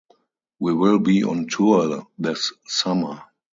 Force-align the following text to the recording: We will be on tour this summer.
We 0.57 0.73
will 0.73 0.97
be 0.97 1.23
on 1.23 1.45
tour 1.47 2.07
this 2.17 2.51
summer. 2.65 3.21